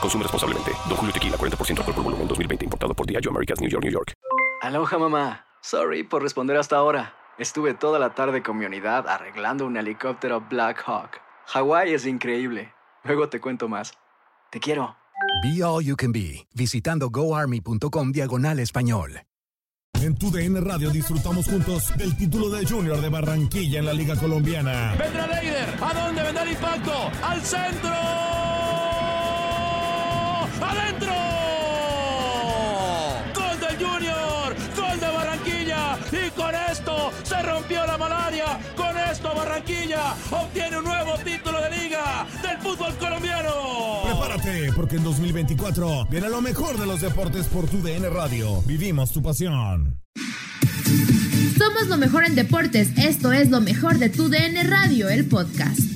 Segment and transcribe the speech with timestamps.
[0.00, 0.72] Consume responsablemente.
[0.88, 2.64] Don Julio Tequila, 40% alcohol por volumen, 2020.
[2.64, 4.12] Importado por Diageo Americas, New York, New York.
[4.62, 5.46] Aloha, mamá.
[5.60, 7.14] Sorry por responder hasta ahora.
[7.38, 11.20] Estuve toda la tarde con mi unidad arreglando un helicóptero Black Hawk.
[11.46, 12.72] Hawái es increíble.
[13.04, 13.92] Luego te cuento más.
[14.50, 14.96] Te quiero.
[15.42, 19.20] Be All You Can Be, visitando goarmy.com diagonal español.
[20.02, 24.14] En tu DN Radio disfrutamos juntos del título de Junior de Barranquilla en la Liga
[24.16, 24.94] Colombiana.
[24.98, 25.76] Vendrá Leider.
[25.82, 27.10] ¿A dónde vendrá el impacto?
[27.22, 28.35] ¡Al centro!
[30.76, 31.12] ¡Adentro!
[33.34, 34.56] ¡Gol del Junior!
[34.76, 35.98] ¡Gol de Barranquilla!
[36.12, 38.58] Y con esto se rompió la malaria.
[38.76, 44.02] Con esto Barranquilla obtiene un nuevo título de liga del fútbol colombiano.
[44.04, 48.62] Prepárate, porque en 2024 viene lo mejor de los deportes por tu DN Radio.
[48.62, 50.00] Vivimos tu pasión.
[51.58, 52.90] Somos lo mejor en deportes.
[52.96, 55.95] Esto es lo mejor de tu DN Radio, el podcast.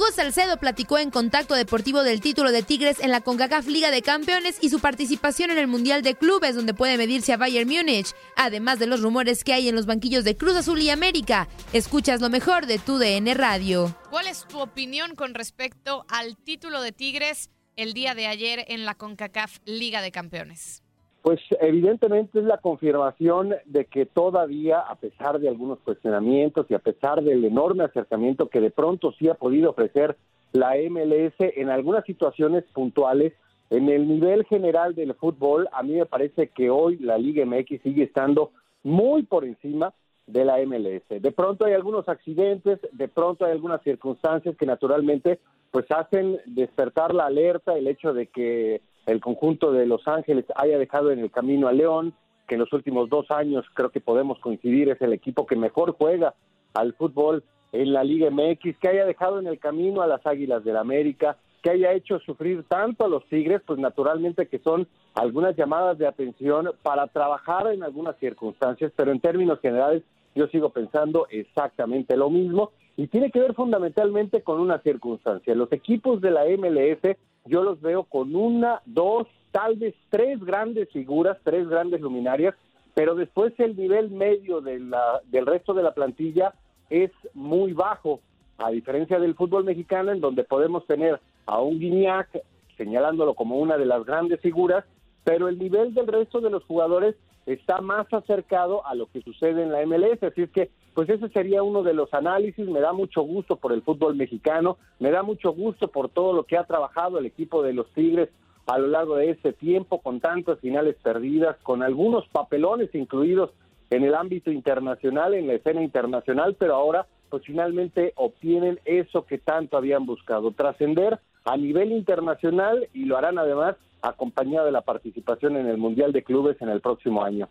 [0.00, 4.00] Hugo Salcedo platicó en Contacto Deportivo del título de Tigres en la CONCACAF Liga de
[4.00, 8.14] Campeones y su participación en el Mundial de Clubes donde puede medirse a Bayern Múnich,
[8.34, 11.48] además de los rumores que hay en los banquillos de Cruz Azul y América.
[11.74, 13.94] Escuchas lo mejor de tu DN Radio.
[14.08, 18.86] ¿Cuál es tu opinión con respecto al título de Tigres el día de ayer en
[18.86, 20.82] la CONCACAF Liga de Campeones?
[21.22, 26.78] Pues evidentemente es la confirmación de que todavía, a pesar de algunos cuestionamientos y a
[26.78, 30.16] pesar del enorme acercamiento que de pronto sí ha podido ofrecer
[30.52, 33.34] la MLS en algunas situaciones puntuales,
[33.68, 37.82] en el nivel general del fútbol, a mí me parece que hoy la Liga MX
[37.82, 38.50] sigue estando
[38.82, 39.92] muy por encima
[40.26, 41.02] de la MLS.
[41.08, 45.38] De pronto hay algunos accidentes, de pronto hay algunas circunstancias que naturalmente
[45.70, 48.80] pues hacen despertar la alerta, el hecho de que
[49.10, 52.14] el conjunto de Los Ángeles haya dejado en el camino a León,
[52.46, 55.96] que en los últimos dos años creo que podemos coincidir es el equipo que mejor
[55.98, 56.34] juega
[56.74, 60.64] al fútbol en la Liga MX, que haya dejado en el camino a las Águilas
[60.64, 65.56] del América, que haya hecho sufrir tanto a los Tigres, pues naturalmente que son algunas
[65.56, 70.02] llamadas de atención para trabajar en algunas circunstancias, pero en términos generales
[70.34, 75.54] yo sigo pensando exactamente lo mismo y tiene que ver fundamentalmente con una circunstancia.
[75.54, 80.88] Los equipos de la MLS yo los veo con una, dos, tal vez tres grandes
[80.90, 82.54] figuras, tres grandes luminarias,
[82.94, 86.54] pero después el nivel medio de la, del resto de la plantilla
[86.88, 88.20] es muy bajo,
[88.58, 92.42] a diferencia del fútbol mexicano, en donde podemos tener a un Guiñac
[92.76, 94.84] señalándolo como una de las grandes figuras,
[95.24, 97.14] pero el nivel del resto de los jugadores
[97.46, 101.28] está más acercado a lo que sucede en la MLS, así es que pues ese
[101.28, 105.22] sería uno de los análisis, me da mucho gusto por el fútbol mexicano, me da
[105.22, 108.28] mucho gusto por todo lo que ha trabajado el equipo de los Tigres
[108.66, 113.50] a lo largo de ese tiempo, con tantas finales perdidas, con algunos papelones incluidos
[113.90, 119.38] en el ámbito internacional, en la escena internacional, pero ahora pues finalmente obtienen eso que
[119.38, 125.56] tanto habían buscado, trascender a nivel internacional y lo harán además acompañado de la participación
[125.56, 127.48] en el Mundial de Clubes en el próximo año.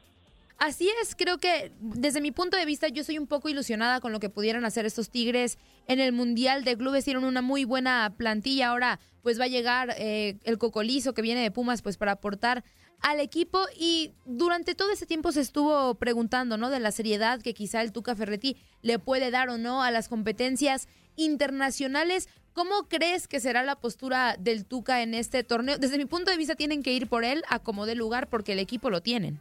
[0.59, 4.11] Así es, creo que desde mi punto de vista yo soy un poco ilusionada con
[4.11, 7.03] lo que pudieran hacer estos Tigres en el Mundial de Clubes.
[7.03, 8.69] Hicieron una muy buena plantilla.
[8.69, 12.65] Ahora pues va a llegar eh, el Cocolizo que viene de Pumas pues para aportar
[13.01, 16.69] al equipo y durante todo ese tiempo se estuvo preguntando, ¿no?
[16.69, 20.09] De la seriedad que quizá el Tuca Ferretti le puede dar o no a las
[20.09, 22.27] competencias internacionales.
[22.53, 25.77] ¿Cómo crees que será la postura del Tuca en este torneo?
[25.77, 28.53] Desde mi punto de vista tienen que ir por él a como de lugar porque
[28.53, 29.39] el equipo lo tienen.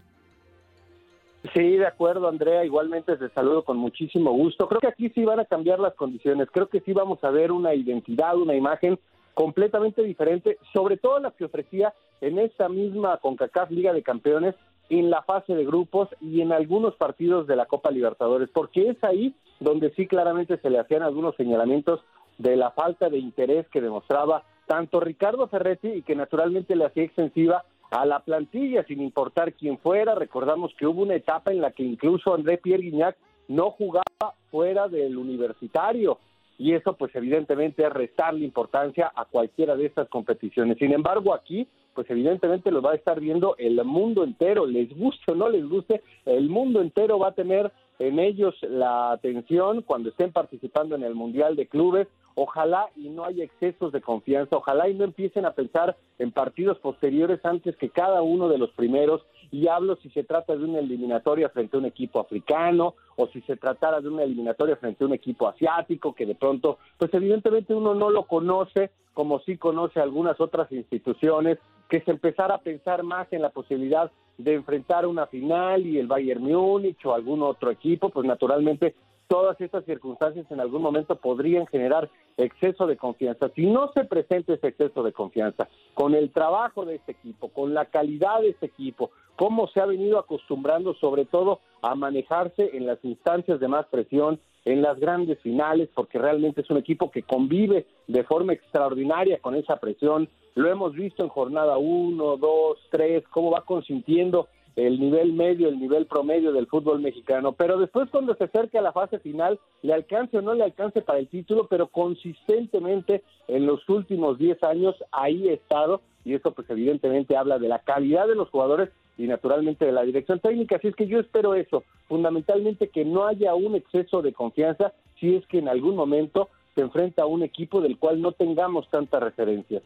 [1.54, 2.64] Sí, de acuerdo, Andrea.
[2.64, 4.68] Igualmente te saludo con muchísimo gusto.
[4.68, 6.48] Creo que aquí sí van a cambiar las condiciones.
[6.52, 8.98] Creo que sí vamos a ver una identidad, una imagen
[9.34, 14.56] completamente diferente, sobre todo la que ofrecía en esta misma CONCACAF Liga de Campeones
[14.90, 19.04] en la fase de grupos y en algunos partidos de la Copa Libertadores, porque es
[19.04, 22.00] ahí donde sí claramente se le hacían algunos señalamientos
[22.38, 27.04] de la falta de interés que demostraba tanto Ricardo Ferretti y que naturalmente le hacía
[27.04, 30.14] extensiva a la plantilla, sin importar quién fuera.
[30.14, 33.16] Recordamos que hubo una etapa en la que incluso André Pierre Guignac
[33.48, 36.18] no jugaba fuera del universitario
[36.58, 40.76] y eso pues evidentemente es restarle importancia a cualquiera de estas competiciones.
[40.78, 45.32] Sin embargo, aquí pues evidentemente lo va a estar viendo el mundo entero, les guste
[45.32, 50.10] o no les guste, el mundo entero va a tener en ellos la atención cuando
[50.10, 52.06] estén participando en el Mundial de Clubes.
[52.40, 56.78] Ojalá y no haya excesos de confianza, ojalá y no empiecen a pensar en partidos
[56.78, 59.22] posteriores antes que cada uno de los primeros.
[59.50, 63.40] Y hablo si se trata de una eliminatoria frente a un equipo africano o si
[63.40, 67.74] se tratara de una eliminatoria frente a un equipo asiático que de pronto, pues evidentemente
[67.74, 71.58] uno no lo conoce como sí conoce algunas otras instituciones,
[71.88, 76.06] que se empezara a pensar más en la posibilidad de enfrentar una final y el
[76.06, 78.94] Bayern Múnich o algún otro equipo, pues naturalmente
[79.28, 83.50] todas estas circunstancias en algún momento podrían generar exceso de confianza.
[83.54, 87.74] Si no se presenta ese exceso de confianza con el trabajo de este equipo, con
[87.74, 92.86] la calidad de este equipo, cómo se ha venido acostumbrando sobre todo a manejarse en
[92.86, 97.22] las instancias de más presión, en las grandes finales, porque realmente es un equipo que
[97.22, 100.28] convive de forma extraordinaria con esa presión.
[100.54, 104.48] Lo hemos visto en jornada 1, 2, 3, cómo va consintiendo
[104.86, 108.82] el nivel medio, el nivel promedio del fútbol mexicano, pero después cuando se acerca a
[108.82, 113.66] la fase final, le alcance o no le alcance para el título, pero consistentemente en
[113.66, 118.28] los últimos 10 años ahí ha estado y eso pues evidentemente habla de la calidad
[118.28, 120.76] de los jugadores y naturalmente de la dirección técnica.
[120.76, 125.34] Así es que yo espero eso, fundamentalmente que no haya un exceso de confianza si
[125.34, 129.18] es que en algún momento se enfrenta a un equipo del cual no tengamos tanta
[129.18, 129.82] referencia.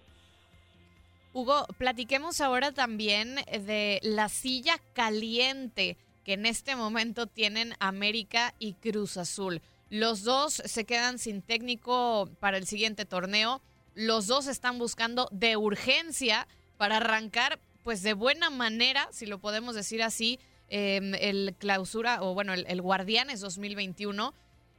[1.34, 8.74] Hugo, platiquemos ahora también de la silla caliente que en este momento tienen América y
[8.74, 9.62] Cruz Azul.
[9.88, 13.62] Los dos se quedan sin técnico para el siguiente torneo.
[13.94, 16.46] Los dos están buscando de urgencia
[16.76, 20.38] para arrancar pues de buena manera, si lo podemos decir así,
[20.68, 24.34] em, el clausura, o bueno, el, el Guardianes 2021.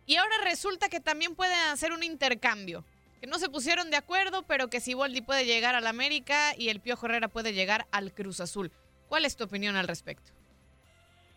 [0.06, 2.86] Y ahora resulta que también pueden hacer un intercambio.
[3.24, 6.68] Que no se pusieron de acuerdo, pero que si Boldi puede llegar al América y
[6.68, 8.70] el Piojo Herrera puede llegar al Cruz Azul.
[9.08, 10.34] ¿Cuál es tu opinión al respecto?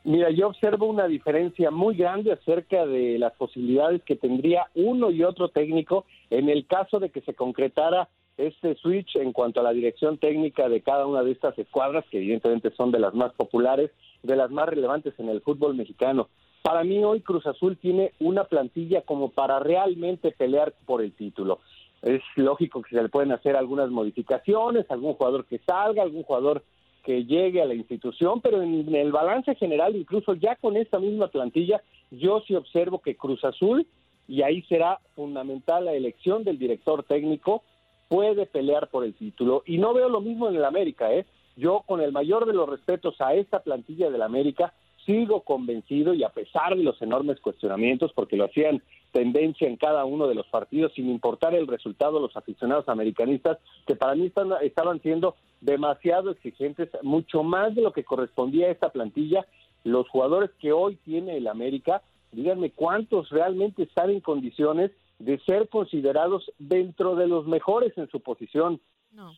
[0.02, 5.22] Mira, yo observo una diferencia muy grande acerca de las posibilidades que tendría uno y
[5.22, 9.72] otro técnico en el caso de que se concretara este switch en cuanto a la
[9.72, 13.92] dirección técnica de cada una de estas escuadras, que evidentemente son de las más populares,
[14.24, 16.30] de las más relevantes en el fútbol mexicano.
[16.66, 21.60] Para mí hoy Cruz Azul tiene una plantilla como para realmente pelear por el título.
[22.06, 26.62] Es lógico que se le pueden hacer algunas modificaciones, algún jugador que salga, algún jugador
[27.04, 31.26] que llegue a la institución, pero en el balance general, incluso ya con esta misma
[31.26, 31.82] plantilla,
[32.12, 33.88] yo sí observo que Cruz Azul,
[34.28, 37.64] y ahí será fundamental la elección del director técnico,
[38.06, 39.64] puede pelear por el título.
[39.66, 41.26] Y no veo lo mismo en el América, ¿eh?
[41.56, 44.74] Yo, con el mayor de los respetos a esta plantilla del América,
[45.06, 48.82] sigo convencido y a pesar de los enormes cuestionamientos, porque lo hacían
[49.16, 53.96] tendencia en cada uno de los partidos, sin importar el resultado, los aficionados americanistas, que
[53.96, 58.90] para mí están, estaban siendo demasiado exigentes, mucho más de lo que correspondía a esta
[58.90, 59.46] plantilla.
[59.84, 65.70] Los jugadores que hoy tiene el América, díganme cuántos realmente están en condiciones de ser
[65.70, 68.82] considerados dentro de los mejores en su posición.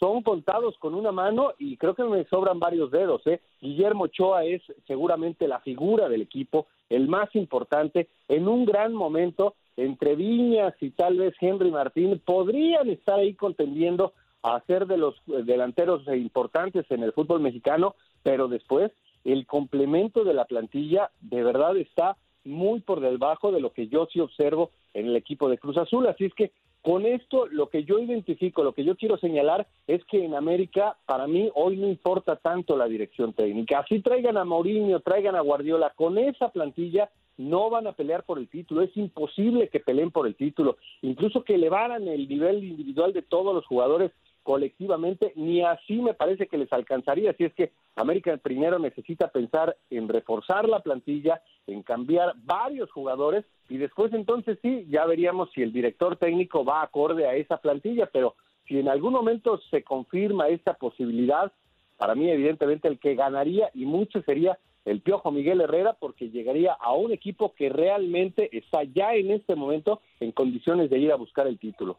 [0.01, 3.25] Son contados con una mano y creo que me sobran varios dedos.
[3.29, 3.41] ¿eh?
[3.61, 9.55] Guillermo Ochoa es seguramente la figura del equipo, el más importante, en un gran momento
[9.79, 15.15] entre Viñas y tal vez Henry Martín podrían estar ahí contendiendo a ser de los
[15.27, 17.95] delanteros importantes en el fútbol mexicano,
[18.25, 18.91] pero después
[19.25, 24.09] el complemento de la plantilla de verdad está muy por debajo de lo que yo
[24.13, 26.09] sí observo en el equipo de Cruz Azul.
[26.09, 26.51] Así es que
[26.83, 30.97] con esto lo que yo identifico, lo que yo quiero señalar es que en América
[31.07, 33.81] para mí hoy no importa tanto la dirección técnica.
[33.81, 38.39] Así traigan a Mourinho, traigan a Guardiola, con esa plantilla no van a pelear por
[38.39, 43.13] el título, es imposible que peleen por el título, incluso que elevaran el nivel individual
[43.13, 47.33] de todos los jugadores colectivamente, ni así me parece que les alcanzaría.
[47.33, 53.45] Así es que América primero necesita pensar en reforzar la plantilla, en cambiar varios jugadores
[53.69, 58.09] y después entonces sí, ya veríamos si el director técnico va acorde a esa plantilla,
[58.11, 61.53] pero si en algún momento se confirma esta posibilidad,
[61.99, 66.73] para mí evidentemente el que ganaría y mucho sería el Piojo Miguel Herrera porque llegaría
[66.73, 71.17] a un equipo que realmente está ya en este momento en condiciones de ir a
[71.17, 71.99] buscar el título.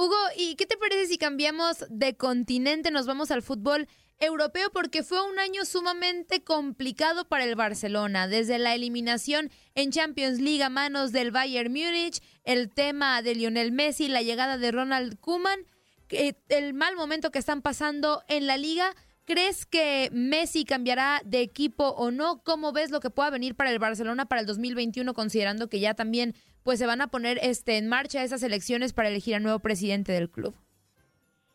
[0.00, 3.88] Hugo, ¿y qué te parece si cambiamos de continente, nos vamos al fútbol
[4.20, 4.70] europeo?
[4.70, 10.62] Porque fue un año sumamente complicado para el Barcelona, desde la eliminación en Champions League
[10.62, 15.66] a manos del Bayern Múnich, el tema de Lionel Messi, la llegada de Ronald Koeman,
[16.10, 18.94] el mal momento que están pasando en la liga.
[19.28, 22.40] ¿Crees que Messi cambiará de equipo o no?
[22.42, 25.92] ¿Cómo ves lo que pueda venir para el Barcelona para el 2021, considerando que ya
[25.92, 26.32] también
[26.64, 30.12] pues se van a poner este en marcha esas elecciones para elegir al nuevo presidente
[30.12, 30.54] del club?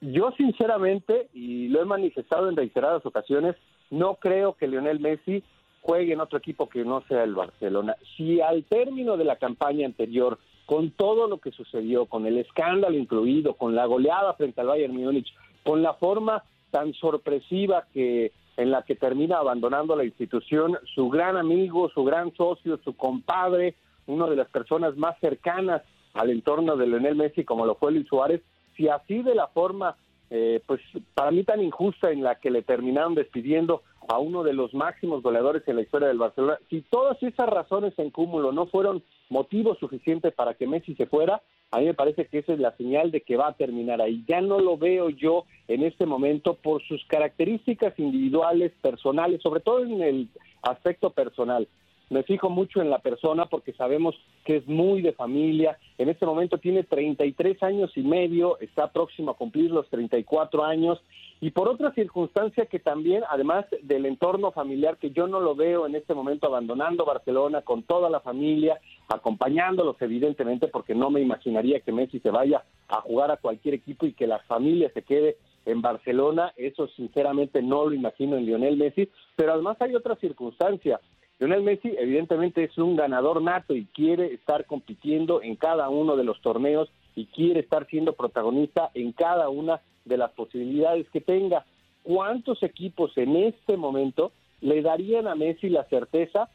[0.02, 3.56] Yo sinceramente, y lo he manifestado en reiteradas ocasiones,
[3.90, 5.44] no creo que Lionel Messi
[5.82, 7.96] juegue en otro equipo que no sea el Barcelona.
[8.16, 10.38] Si al término de la campaña anterior,
[10.68, 14.94] con todo lo que sucedió, con el escándalo incluido, con la goleada frente al Bayern
[14.94, 21.08] Múnich, con la forma tan sorpresiva que en la que termina abandonando la institución su
[21.10, 23.76] gran amigo, su gran socio, su compadre,
[24.08, 25.84] una de las personas más cercanas
[26.16, 28.42] al entorno de Leonel Messi como lo fue Luis Suárez,
[28.76, 29.98] si así de la forma,
[30.32, 30.82] eh, pues
[31.14, 35.22] para mí tan injusta en la que le terminaron despidiendo a uno de los máximos
[35.22, 39.04] goleadores en la historia del Barcelona, si todas esas razones en cúmulo no fueron
[39.34, 42.78] motivo suficiente para que Messi se fuera, a mí me parece que esa es la
[42.78, 44.24] señal de que va a terminar ahí.
[44.28, 49.84] Ya no lo veo yo en este momento por sus características individuales, personales, sobre todo
[49.84, 50.30] en el
[50.62, 51.68] aspecto personal
[52.14, 55.78] me fijo mucho en la persona porque sabemos que es muy de familia.
[55.98, 61.02] En este momento tiene 33 años y medio, está próximo a cumplir los 34 años.
[61.42, 65.86] Y por otra circunstancia que también, además del entorno familiar, que yo no lo veo
[65.88, 71.80] en este momento abandonando Barcelona con toda la familia, acompañándolos evidentemente, porque no me imaginaría
[71.80, 75.38] que Messi se vaya a jugar a cualquier equipo y que la familia se quede
[75.66, 81.00] en Barcelona, eso sinceramente no lo imagino en Lionel Messi, pero además hay otra circunstancia,
[81.40, 86.24] Lionel Messi evidentemente es un ganador nato y quiere estar compitiendo en cada uno de
[86.24, 91.66] los torneos y quiere estar siendo protagonista en cada una de las posibilidades que tenga.
[92.04, 94.32] ¿Cuántos equipos en este momento
[94.62, 96.50] le darían a Messi la certeza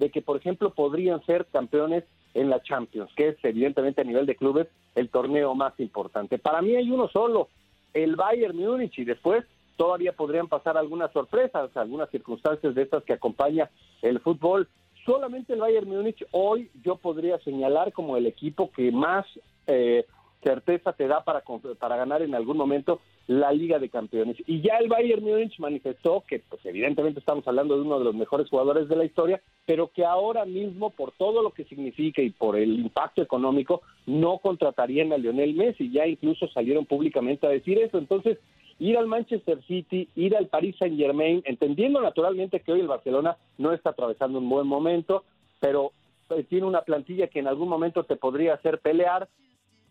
[0.00, 2.04] de que, por ejemplo, podrían ser campeones
[2.34, 6.38] en la Champions, que es evidentemente a nivel de clubes el torneo más importante?
[6.38, 7.48] Para mí hay uno solo,
[7.92, 9.44] el Bayern Múnich, y después
[9.76, 13.70] todavía podrían pasar algunas sorpresas, algunas circunstancias de estas que acompaña
[14.02, 14.68] el fútbol.
[15.04, 19.26] Solamente el Bayern Múnich hoy yo podría señalar como el equipo que más
[19.66, 20.06] eh,
[20.42, 21.42] certeza te da para,
[21.78, 24.36] para ganar en algún momento la Liga de Campeones.
[24.46, 28.14] Y ya el Bayern Múnich manifestó que, pues evidentemente estamos hablando de uno de los
[28.14, 32.30] mejores jugadores de la historia, pero que ahora mismo, por todo lo que significa y
[32.30, 35.90] por el impacto económico, no contratarían a Lionel Messi.
[35.92, 37.98] Ya incluso salieron públicamente a decir eso.
[37.98, 38.38] Entonces,
[38.80, 43.36] ir al Manchester City, ir al Paris Saint Germain, entendiendo naturalmente que hoy el Barcelona
[43.58, 45.24] no está atravesando un buen momento,
[45.60, 45.92] pero
[46.30, 49.28] eh, tiene una plantilla que en algún momento te podría hacer pelear.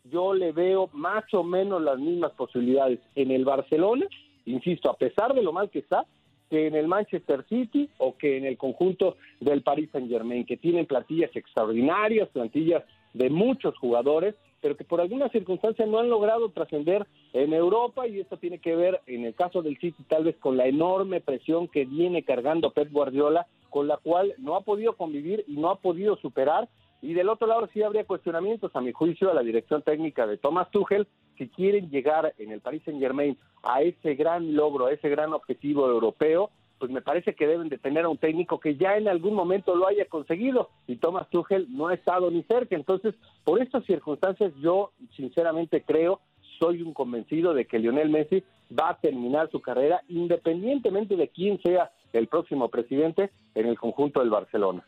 [0.05, 4.05] Yo le veo más o menos las mismas posibilidades en el Barcelona,
[4.45, 6.05] insisto, a pesar de lo mal que está,
[6.49, 10.57] que en el Manchester City o que en el conjunto del Paris Saint Germain, que
[10.57, 16.49] tienen plantillas extraordinarias, plantillas de muchos jugadores pero que por alguna circunstancia no han logrado
[16.49, 20.35] trascender en Europa y esto tiene que ver en el caso del City tal vez
[20.37, 24.93] con la enorme presión que viene cargando Pep Guardiola, con la cual no ha podido
[24.93, 26.67] convivir y no ha podido superar.
[27.01, 30.37] Y del otro lado sí habría cuestionamientos, a mi juicio, a la dirección técnica de
[30.37, 34.91] Thomas Tuchel, si quieren llegar en el Paris Saint Germain a ese gran logro, a
[34.91, 38.75] ese gran objetivo europeo, pues me parece que deben de tener a un técnico que
[38.75, 42.75] ya en algún momento lo haya conseguido y Thomas Tuchel no ha estado ni cerca.
[42.75, 46.21] Entonces, por estas circunstancias yo sinceramente creo,
[46.59, 48.43] soy un convencido de que Lionel Messi
[48.77, 54.19] va a terminar su carrera independientemente de quién sea el próximo presidente en el conjunto
[54.19, 54.85] del Barcelona.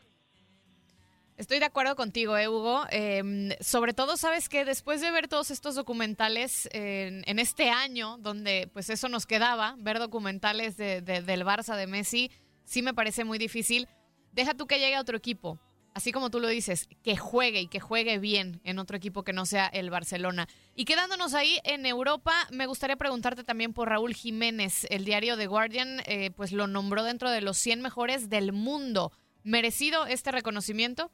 [1.42, 2.84] Estoy de acuerdo contigo, eh, Hugo.
[2.90, 8.70] Em, sobre todo, sabes que después de ver todos estos documentales en, este año, donde
[8.72, 12.30] pues eso nos quedaba, ver documentales de, del Barça, de Messi,
[12.64, 13.88] sí me parece muy difícil.
[14.30, 15.58] Deja tú que llegue a otro equipo,
[15.94, 19.32] así como tú lo dices, que juegue y que juegue bien en otro equipo que
[19.32, 20.46] no sea el Barcelona.
[20.76, 24.86] Y quedándonos ahí en Europa, me gustaría preguntarte también por Raúl Jiménez.
[24.90, 29.10] El diario The Guardian eh, pues lo nombró dentro de los 100 mejores del mundo.
[29.42, 31.10] ¿Merecido este reconocimiento?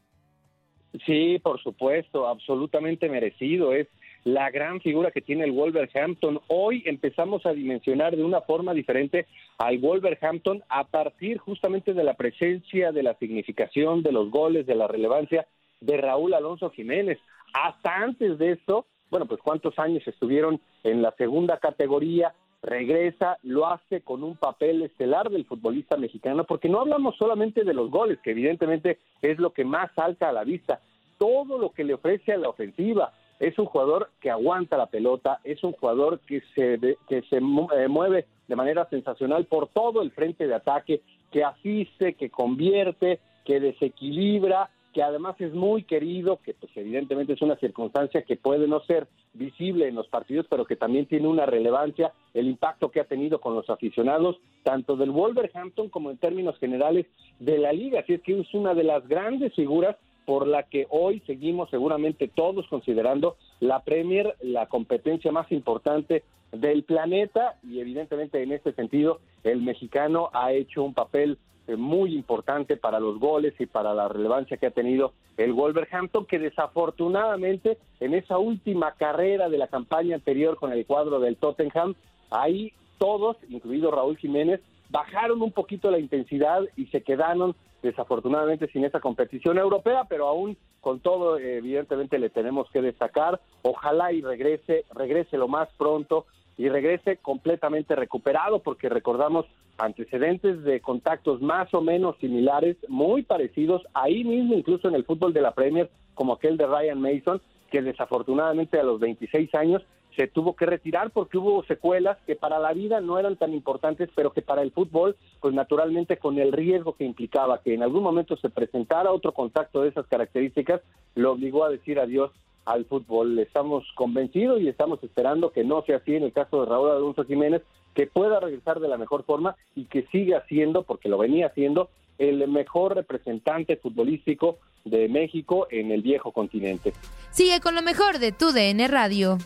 [1.04, 3.73] Sí, por supuesto, absolutamente merecido.
[3.73, 3.88] Es
[4.25, 6.40] la gran figura que tiene el Wolverhampton.
[6.49, 9.26] Hoy empezamos a dimensionar de una forma diferente
[9.59, 14.75] al Wolverhampton a partir justamente de la presencia, de la significación, de los goles, de
[14.75, 15.47] la relevancia
[15.80, 17.18] de Raúl Alonso Jiménez.
[17.52, 23.66] Hasta antes de esto, bueno, pues cuántos años estuvieron en la segunda categoría, regresa, lo
[23.66, 28.18] hace con un papel estelar del futbolista mexicano, porque no hablamos solamente de los goles,
[28.22, 30.80] que evidentemente es lo que más salta a la vista,
[31.18, 33.12] todo lo que le ofrece a la ofensiva.
[33.38, 37.88] Es un jugador que aguanta la pelota, es un jugador que se, que se eh,
[37.88, 43.60] mueve de manera sensacional por todo el frente de ataque, que asiste, que convierte, que
[43.60, 48.80] desequilibra, que además es muy querido, que pues evidentemente es una circunstancia que puede no
[48.80, 53.04] ser visible en los partidos, pero que también tiene una relevancia, el impacto que ha
[53.04, 57.06] tenido con los aficionados, tanto del Wolverhampton como en términos generales
[57.38, 58.00] de la liga.
[58.00, 59.94] Así es que es una de las grandes figuras
[60.26, 66.82] por la que hoy seguimos seguramente todos considerando la Premier la competencia más importante del
[66.82, 71.38] planeta y evidentemente en este sentido el mexicano ha hecho un papel
[71.76, 76.38] muy importante para los goles y para la relevancia que ha tenido el Wolverhampton, que
[76.38, 81.94] desafortunadamente en esa última carrera de la campaña anterior con el cuadro del Tottenham,
[82.30, 84.60] ahí todos, incluido Raúl Jiménez,
[84.90, 90.56] bajaron un poquito la intensidad y se quedaron desafortunadamente sin esa competición europea, pero aún
[90.80, 96.68] con todo evidentemente le tenemos que destacar, ojalá y regrese, regrese lo más pronto y
[96.68, 99.46] regrese completamente recuperado, porque recordamos
[99.78, 105.32] antecedentes de contactos más o menos similares, muy parecidos, ahí mismo incluso en el fútbol
[105.32, 109.82] de la Premier, como aquel de Ryan Mason, que desafortunadamente a los 26 años
[110.16, 114.11] se tuvo que retirar porque hubo secuelas que para la vida no eran tan importantes,
[114.16, 118.02] pero que para el fútbol, pues naturalmente con el riesgo que implicaba que en algún
[118.02, 120.80] momento se presentara otro contacto de esas características,
[121.14, 122.32] lo obligó a decir adiós
[122.68, 123.38] al fútbol.
[123.38, 127.25] Estamos convencidos y estamos esperando que no sea así en el caso de Raúl Alonso
[127.25, 127.62] Jiménez,
[127.94, 131.88] que pueda regresar de la mejor forma y que siga siendo, porque lo venía haciendo,
[132.18, 136.92] el mejor representante futbolístico de México en el viejo continente.
[137.30, 139.38] Sigue con lo mejor de tu DN Radio.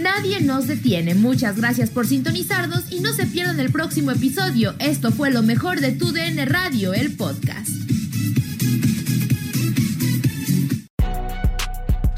[0.00, 1.14] Nadie nos detiene.
[1.14, 4.74] Muchas gracias por sintonizarnos y no se pierdan el próximo episodio.
[4.78, 7.95] Esto fue lo mejor de tu DN Radio, el podcast.